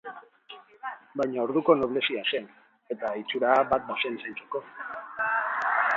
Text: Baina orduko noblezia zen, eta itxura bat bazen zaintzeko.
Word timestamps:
Baina 1.21 1.43
orduko 1.43 1.75
noblezia 1.81 2.23
zen, 2.33 2.49
eta 2.95 3.11
itxura 3.21 3.53
bat 3.75 3.87
bazen 3.93 4.19
zaintzeko. 4.25 4.65